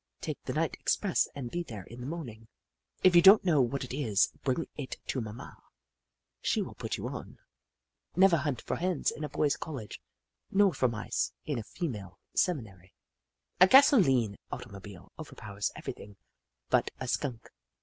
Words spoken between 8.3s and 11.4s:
hunt for Hens in a boys' college, nor for Mice